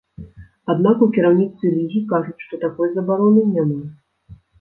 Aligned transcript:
Аднак 0.73 1.01
у 1.05 1.07
кіраўніцтве 1.17 1.67
лігі 1.75 2.01
кажуць, 2.13 2.41
што 2.45 2.59
такой 2.65 2.89
забароны 2.97 3.45
няма. 3.53 3.77